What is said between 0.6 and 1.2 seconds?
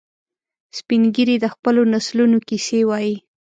سپین